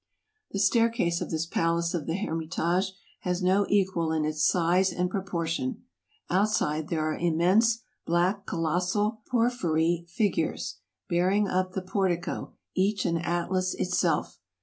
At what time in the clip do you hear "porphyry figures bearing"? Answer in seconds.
9.29-11.47